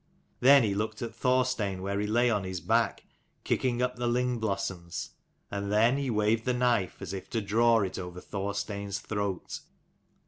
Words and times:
Then 0.39 0.63
he 0.63 0.73
looked 0.73 1.03
at 1.03 1.13
Thorstein 1.13 1.83
where 1.83 1.99
he 1.99 2.07
lay 2.07 2.31
on 2.31 2.43
his 2.43 2.59
back, 2.59 3.03
kicking 3.43 3.83
up 3.83 3.97
the 3.97 4.07
ling 4.07 4.39
blossoms: 4.39 5.11
and 5.51 5.71
then 5.71 5.97
he 5.97 6.09
waved 6.09 6.45
the 6.45 6.55
knife 6.55 7.03
as 7.03 7.13
if 7.13 7.29
to 7.29 7.39
draw 7.39 7.81
it 7.81 7.99
over 7.99 8.19
Thorstein's 8.19 8.97
throat. 8.97 9.59